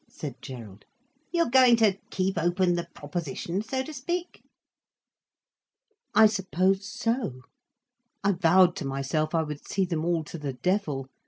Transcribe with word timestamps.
said 0.09 0.33
Gerald. 0.41 0.83
"You're 1.31 1.51
going 1.51 1.75
to 1.75 1.95
keep 2.09 2.35
open 2.35 2.73
the 2.73 2.87
proposition, 2.95 3.61
so 3.61 3.83
to 3.83 3.93
speak?" 3.93 4.41
"I 6.15 6.25
suppose 6.25 6.89
so. 6.91 7.41
I 8.23 8.31
vowed 8.31 8.75
to 8.77 8.85
myself 8.85 9.35
I 9.35 9.43
would 9.43 9.67
see 9.67 9.85
them 9.85 10.03
all 10.03 10.23
to 10.23 10.39
the 10.39 10.53
devil. 10.53 11.07